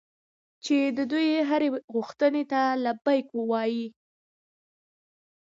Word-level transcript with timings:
چې 0.65 0.77
د 0.97 0.99
دوی 1.11 1.27
هرې 1.49 1.67
غوښتنې 1.93 2.43
ته 2.51 2.61
لبیک 2.83 3.27
ووایي. 3.39 3.87